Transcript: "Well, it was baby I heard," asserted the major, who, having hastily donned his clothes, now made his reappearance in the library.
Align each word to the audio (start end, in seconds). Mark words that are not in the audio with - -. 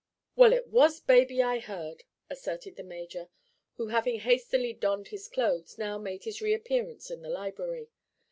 "Well, 0.35 0.51
it 0.51 0.65
was 0.67 0.99
baby 0.99 1.43
I 1.43 1.59
heard," 1.59 2.05
asserted 2.27 2.75
the 2.75 2.81
major, 2.83 3.29
who, 3.75 3.89
having 3.89 4.15
hastily 4.21 4.73
donned 4.73 5.09
his 5.09 5.27
clothes, 5.27 5.77
now 5.77 5.99
made 5.99 6.23
his 6.23 6.41
reappearance 6.41 7.11
in 7.11 7.21
the 7.21 7.29
library. 7.29 7.89